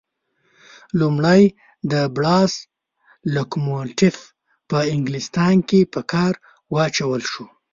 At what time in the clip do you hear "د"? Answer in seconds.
1.91-1.93